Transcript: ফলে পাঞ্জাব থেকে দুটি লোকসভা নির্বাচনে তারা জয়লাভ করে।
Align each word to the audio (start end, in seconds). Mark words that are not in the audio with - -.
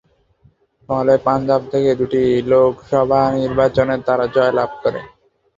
ফলে 0.89 1.13
পাঞ্জাব 1.25 1.61
থেকে 1.71 1.89
দুটি 1.99 2.21
লোকসভা 2.51 3.21
নির্বাচনে 3.37 3.95
তারা 4.07 4.25
জয়লাভ 4.35 4.71
করে। 4.83 5.01